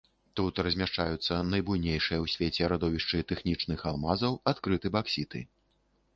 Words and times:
Тут 0.39 0.59
размяшчаюцца 0.67 1.37
найбуйнейшыя 1.49 2.19
ў 2.21 2.27
свеце 2.37 2.71
радовішчы 2.75 3.23
тэхнічных 3.33 3.79
алмазаў, 3.93 4.41
адкрыты 4.55 4.87
баксіты. 4.99 5.39